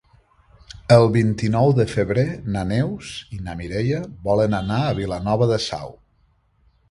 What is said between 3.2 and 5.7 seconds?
i na Mireia volen anar a Vilanova de